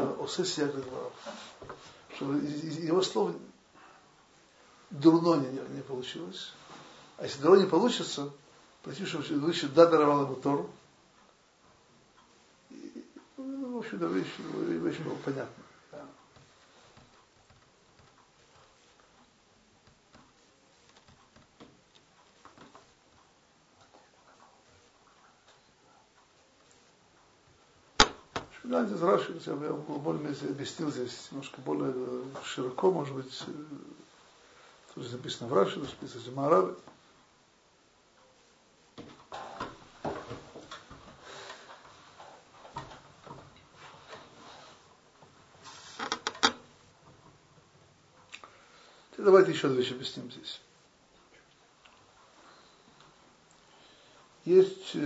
[0.00, 0.30] от, от
[2.16, 3.32] Чтобы его слов
[4.90, 6.52] дурно не, не получилось.
[7.18, 8.30] А если дурно не получится,
[8.82, 10.70] прости, что выше да даровал ему Тору.
[12.70, 13.04] И,
[13.36, 15.64] ну, в общем-то, вещь, вещь была понятна.
[28.72, 28.86] Да.
[28.86, 31.92] Знаете, Раши, я более-менее объяснил здесь немножко более
[32.42, 33.44] широко, может быть,
[34.94, 36.74] Тут записано в Раши, записано в Мараве.
[49.18, 50.62] Давайте еще вещи объясним здесь.
[54.46, 54.96] Есть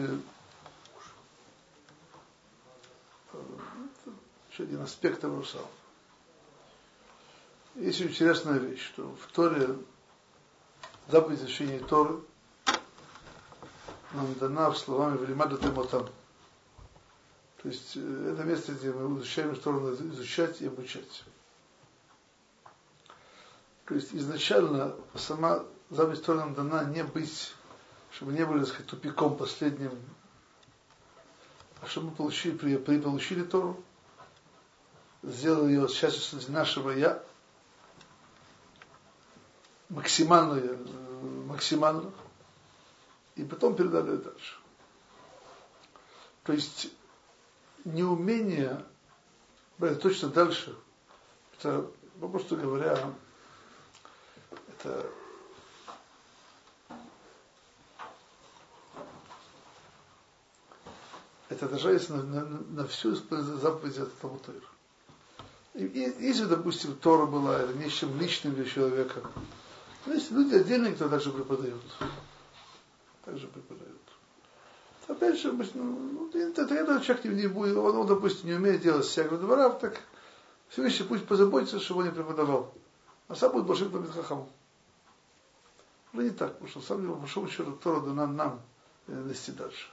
[4.57, 5.45] еще один аспект самого.
[7.75, 9.77] Есть интересная вещь, что в Торе
[11.09, 12.21] заповедь изучения Торы
[14.13, 16.09] нам дана в словами «Велимада Темотам».
[17.63, 21.25] То есть э, это место, где мы изучаем Тору, изучать и обучать.
[23.85, 27.55] То есть изначально сама заповедь Торы нам дана не быть,
[28.11, 29.93] чтобы не были, так сказать, тупиком последним,
[31.83, 33.85] а чтобы мы получили, при, при получили Тору,
[35.27, 37.23] сделали ее частью нашего «я»,
[39.89, 40.79] максимальную,
[41.47, 42.13] максимально,
[43.35, 44.57] и потом передали дальше.
[46.45, 46.89] То есть
[47.85, 48.85] неумение
[49.79, 50.77] брать точно дальше,
[51.59, 52.99] это, попросту говоря,
[54.69, 55.07] это
[61.49, 64.76] это отражается на, на, на всю заповедь от Талмутайра.
[65.77, 69.23] Если, допустим, Тора была это нечем личным для человека,
[70.07, 71.83] но есть люди отдельные, кто также преподают.
[73.25, 74.01] Также преподают.
[75.07, 79.39] Опять же, ну, это, это человек не будет, он, он, допустим, не умеет делать всякого
[79.39, 80.01] двора, так
[80.69, 82.73] Всевышний пусть позаботится, чтобы он не преподавал.
[83.29, 84.49] А сам будет большим Хахамом.
[86.13, 88.61] Но не так, потому что, самом деле, по большому счету, Тора дана нам
[89.07, 89.91] нести дальше.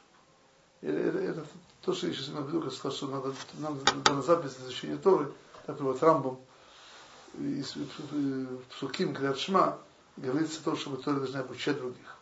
[0.81, 1.45] И это, это
[1.81, 4.67] то, что я сейчас имею в виду, когда сказал, что надо, нам дана запись для
[4.67, 5.31] изучения Торы,
[5.67, 6.41] например, вот Рамбом,
[7.35, 7.63] и
[8.69, 9.79] Псуким, Крят Шма,
[10.17, 12.17] говорится то, что Тора должна обучать других.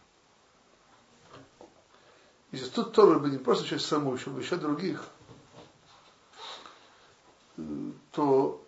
[2.52, 5.04] Если тут Тора бы не просто часть саму, чтобы обучать других,
[8.12, 8.66] то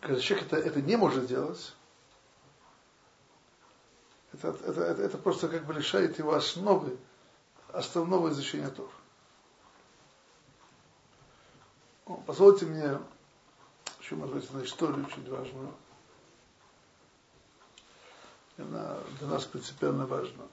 [0.00, 1.74] когда человек это, это не может делать,
[4.32, 6.96] это, это, это, это просто как бы лишает его основы,
[7.68, 8.90] основного изучения Тора.
[12.26, 12.98] Позвольте мне
[14.00, 15.72] еще, быть, на историю очень важную.
[18.58, 20.44] Она для нас принципиально важна.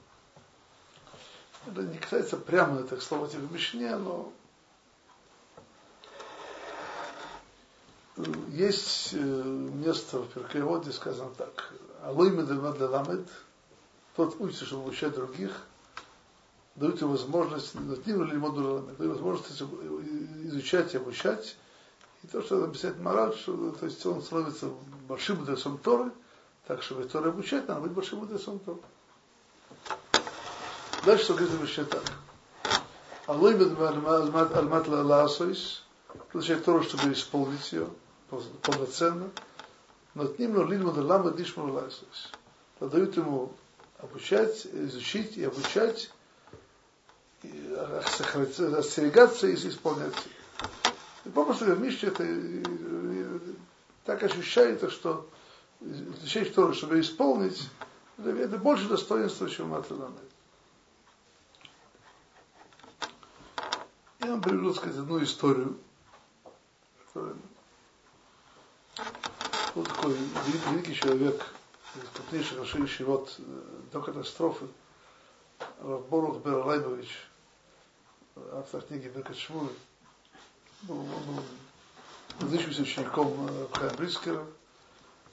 [1.66, 4.32] Это не касается прямо это слова в Мишне, но
[8.48, 11.72] есть место в Перкееводе, сказано так.
[12.02, 13.28] Алой медамед
[14.16, 15.52] тот учится, чтобы обучать других,
[16.76, 19.62] дают ему возможность, дают возможность
[20.50, 21.56] изучать и обучать.
[22.22, 24.68] И то, что объясняет мораль, что то есть он становится
[25.08, 26.10] большим мудрецом Торы,
[26.66, 28.80] так, чтобы Торы обучать, надо быть большим мудрецом Торы.
[31.06, 32.02] Дальше что говорит вообще так.
[33.26, 35.82] Алой альмат лаасойс,
[36.32, 37.88] получает Тору, чтобы исполнить ее
[38.62, 39.30] полноценно.
[40.14, 42.32] Но от ним лильму лама дишму лаасойс.
[42.80, 43.52] Дают ему
[43.98, 46.10] обучать, изучить и обучать,
[47.42, 50.14] и остерегаться и исполнять.
[51.24, 52.24] И попросту в Мишне это
[54.04, 55.28] так ощущается, что
[55.80, 57.68] изучать Тору, чтобы исполнить,
[58.18, 60.18] это больше достоинства, чем Матранамед.
[64.20, 65.78] Я вам приведу, сказать, одну историю,
[69.74, 70.16] был такой
[70.68, 71.46] великий, человек,
[71.96, 73.40] из крупнейших расширяющих вот
[73.92, 74.66] до катастрофы,
[75.80, 77.08] Борух Бералайбович,
[78.52, 79.36] автор книги Беркат
[80.82, 81.42] был, был
[82.38, 84.46] выдающимся учеником Хайм Брискера,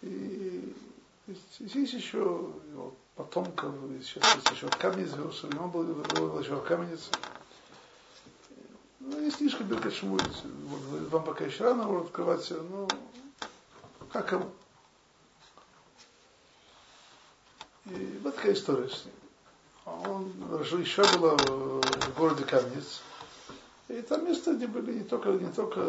[0.02, 0.76] и
[1.60, 3.74] есть еще его потомков,
[4.04, 7.10] сейчас есть еще Каменец в Иерусалиме, он был, был еще Каменец.
[9.00, 10.22] Ну, есть книжка Беркат Шмуль,
[11.10, 12.88] вам пока еще рано открывать, но
[14.12, 14.52] как кому.
[17.86, 19.14] И вот такая история с ним.
[19.86, 20.32] Он
[20.82, 23.02] еще было в городе Камнец.
[23.90, 25.80] И там место, где были не только, не только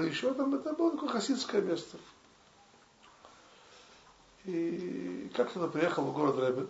[0.00, 1.96] еще, там это было такое хасидское место.
[4.44, 6.66] И как туда приехал в город Рэбе.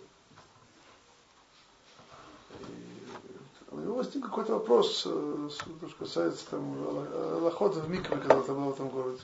[3.70, 8.74] У него возник какой-то вопрос, что касается там, охоты в Микве, когда там был в
[8.74, 9.22] этом городе.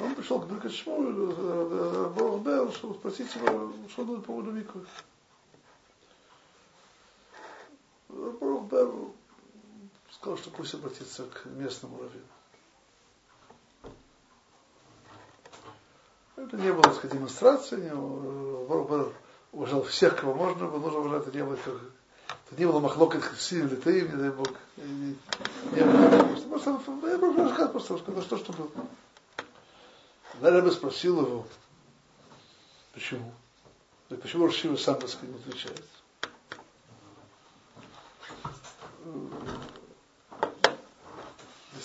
[0.00, 4.86] Он пришел к Беркат Шмулю, Бог Бел, чтобы спросить его, что он по поводу Миквы.
[8.08, 9.15] Бог Бел
[10.20, 12.24] сказал, что пусть обратится к местному раввину.
[16.36, 19.12] Это не было, так сказать, демонстрации, не было,
[19.52, 21.74] уважал всех, кого можно было, нужно уважать, это не было, как,
[22.28, 24.48] это не было махлокать сильно ли ты, не дай Бог.
[24.76, 25.16] Не,
[25.72, 26.70] не было, просто,
[27.08, 28.70] я просто рассказал, просто рассказал, что, что было.
[30.32, 31.46] Когда Рэбе спросил его,
[32.92, 33.32] почему?
[34.08, 35.84] Почему Рашива сам, так сказать, не отвечает?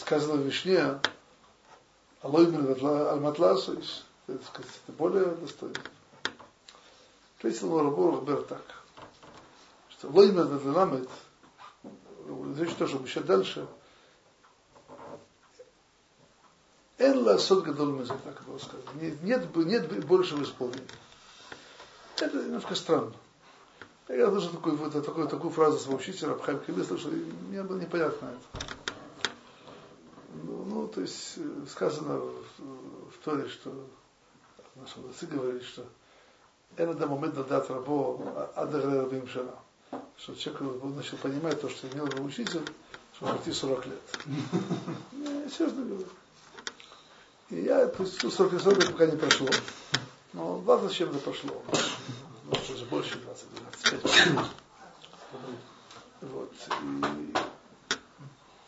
[0.02, 1.00] Сказано в Вишне,
[2.22, 3.80] Алоймин Аль-Матласу,
[4.28, 4.42] это,
[4.98, 5.76] более достойно.
[7.38, 8.64] Ответил ему Рабу Рахбер так,
[9.90, 11.10] что Лоймин Аль-Ламет,
[12.56, 13.68] здесь тоже еще дальше,
[16.98, 18.84] Элла сот гадол мезе, так было сказано.
[19.02, 20.86] Нет, нет, большего исполнения.
[22.20, 23.14] Это немножко странно.
[24.08, 28.81] Я слышал такую, такую, такую, фразу своего учителя, Абхайм Кабир, слышал, мне было непонятно это.
[30.92, 31.38] Ну, ну, то есть
[31.70, 33.74] сказано в, в Торе, что
[34.76, 35.86] наш Мудрецы говорит, что
[36.76, 39.56] это до момента дат рабо адагре рабим шана.
[40.18, 42.66] Что человек начал понимать то, что имел его учитель,
[43.16, 44.02] что почти 40 лет.
[45.14, 46.08] Я серьезно говорю.
[47.50, 49.48] И я пустил 40 лет, пока не прошло.
[50.34, 51.62] Но 20 с чем-то прошло.
[52.46, 53.46] Может, уже больше 20,
[53.92, 54.46] 25.
[56.22, 56.54] Вот.
[56.84, 57.34] И,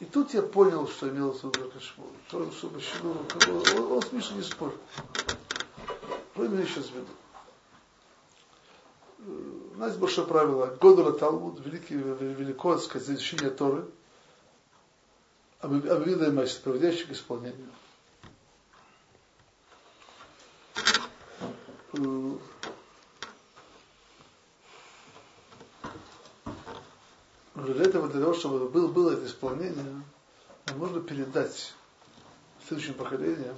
[0.03, 2.07] и тут я понял, что имелось в виду Кашмур.
[2.29, 3.15] То, что почему,
[3.77, 4.77] он, он с Мишей не спорил.
[6.33, 7.07] Что имею сейчас в виду?
[9.73, 10.77] У нас есть большое правило.
[10.81, 13.85] Годула Талмуд, великий, велико, сказать, изучение Торы,
[15.61, 17.69] обвидаемость, проводящих к исполнению.
[27.63, 30.03] Но для этого, для того, чтобы было, было это исполнение,
[30.75, 31.73] нужно передать
[32.67, 33.55] следующим поколениям,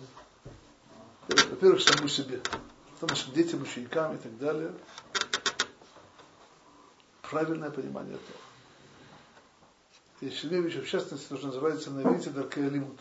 [1.27, 2.39] во-первых, самому себе,
[2.93, 4.71] потом нашим детям, ученикам и так далее,
[7.23, 8.37] правильное понимание этого.
[10.21, 12.99] И Шелевич, в частности, тоже называется на иврите Даркея Лимут.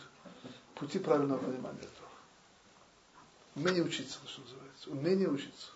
[0.73, 2.09] Пути правильного понимания этого.
[3.53, 4.89] Умение учиться, что называется.
[4.89, 5.69] Умение учиться.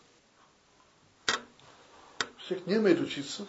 [2.47, 3.45] Человек не умеет учиться,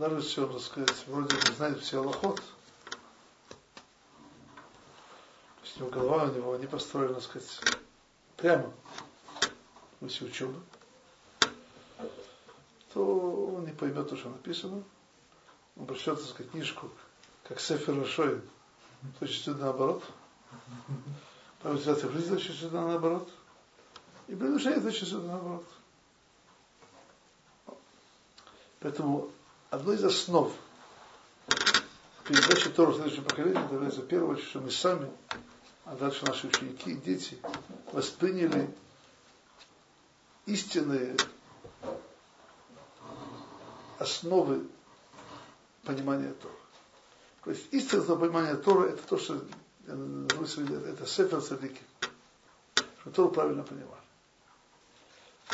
[0.00, 2.42] даже если он, так сказать, вроде бы знает все аллахот, то
[5.62, 7.60] есть у него голова у него не построена, так сказать,
[8.36, 8.72] прямо
[10.00, 10.60] смысле учебы,
[12.92, 14.82] то он не поймет то, что написано.
[15.76, 16.90] Он прочтет, так сказать, книжку,
[17.44, 18.42] как Сефер Шоин,
[19.18, 20.02] то есть наоборот.
[21.60, 23.30] Правильная ситуация в жизни значит сюда наоборот.
[24.28, 25.66] И предложение значит сюда наоборот.
[28.80, 29.30] Поэтому
[29.70, 30.52] одной из основ
[32.26, 35.10] передачи Тору следующему поколению является очередь, что мы сами,
[35.84, 37.38] а дальше наши ученики и дети
[37.92, 38.72] восприняли
[40.46, 41.16] истинные
[43.98, 44.66] основы
[45.84, 46.54] понимания Тора.
[47.44, 49.40] То есть истинное понимание Тора это то, что
[49.86, 51.80] это Сефер Садики.
[53.00, 53.99] Что Тору правильно понимать.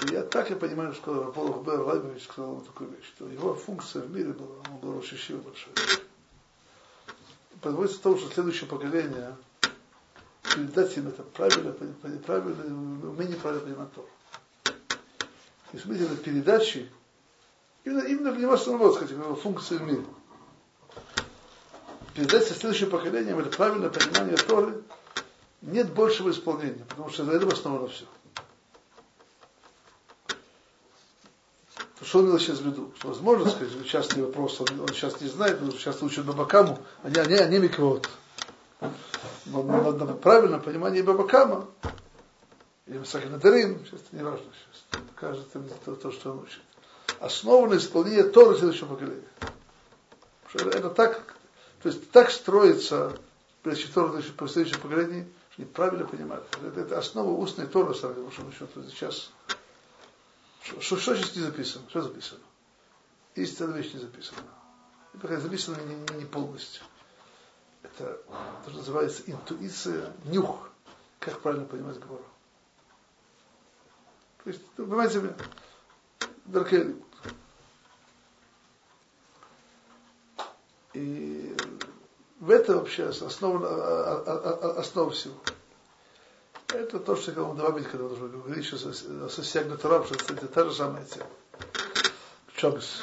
[0.03, 4.03] Я так и понимаю, что Раболов Бер Лайбович сказал ему такую вещь, что его функция
[4.03, 5.73] в мире была, он был Рошишива большой.
[7.63, 9.35] Подводится тому, что следующее поколение
[10.43, 14.09] передать им это правильно, правильно, умение правильно понимать Тору.
[15.73, 16.91] И смотрите, на передачи,
[17.85, 20.05] именно, именно для него самого, скажем, его функции в мире.
[22.15, 24.83] Передать следующим поколениям это правильное понимание Торы,
[25.63, 28.05] нет большего исполнения, потому что за это основано все.
[32.17, 32.95] Что он имел сейчас в виду?
[32.97, 37.11] Что возможно сказать, частный вопрос, он, он сейчас не знает, он сейчас учит Бабакаму, а
[37.11, 38.09] не, а не, а не Миквот.
[39.45, 41.67] Но надо правильно понимание Бабакама,
[42.87, 45.03] или Сахинадарим, сейчас это не важно сейчас.
[45.15, 46.63] Кажется, то, то, что он учит.
[47.21, 49.29] Основа на исполнение Торы следующего поколения.
[50.49, 51.37] Что это так,
[51.83, 53.13] то есть так строится
[53.63, 56.47] прежде Тора по следующему поколению, что неправильно понимают.
[56.67, 59.31] Это, это основа устной Торы, по большому счету, сейчас
[60.81, 61.89] что, что здесь не записано?
[61.89, 62.41] Что записано?
[63.35, 64.41] Истинная вещь не записана.
[65.21, 66.83] Пока записано не, не, не полностью.
[67.83, 68.21] Это
[68.65, 70.71] то, что называется интуиция, нюх.
[71.21, 72.25] Как правильно понимать Гмору.
[74.45, 75.35] То есть, вы понимаете меня?
[76.45, 76.97] Даркели.
[80.95, 81.57] И
[82.41, 85.35] в этом вообще основа, основа всего.
[86.69, 90.47] Это то, что я говорил добавить, когда уже говорили сейчас о состягнутом раб, что это
[90.49, 91.27] та же самая тема.
[92.57, 93.01] Чобис.